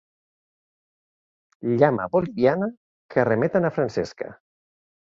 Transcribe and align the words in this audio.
Llama 1.83 2.09
boliviana 2.17 2.73
que 3.13 3.31
remet 3.31 3.61
a 3.63 3.67
na 3.67 3.77
Francesca. 3.79 4.35